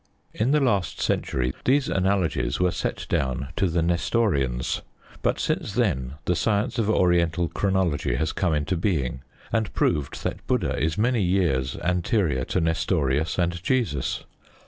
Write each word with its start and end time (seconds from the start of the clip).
In 0.33 0.49
the 0.49 0.59
last 0.59 0.99
century 0.99 1.53
these 1.65 1.87
analogies 1.87 2.59
were 2.59 2.71
set 2.71 3.05
down 3.07 3.49
to 3.55 3.67
the 3.67 3.83
Nestorians; 3.83 4.81
but 5.21 5.39
since 5.39 5.75
then 5.75 6.15
the 6.25 6.35
science 6.35 6.79
of 6.79 6.89
Oriental 6.89 7.47
chronology 7.47 8.15
has 8.15 8.33
come 8.33 8.55
into 8.55 8.75
being, 8.75 9.21
and 9.51 9.71
proved 9.75 10.23
that 10.23 10.43
Buddha 10.47 10.75
is 10.75 10.97
many 10.97 11.21
years 11.21 11.77
anterior 11.83 12.43
to 12.45 12.59
Nestorius 12.59 13.37
and 13.37 13.61
Jesus. 13.63 14.23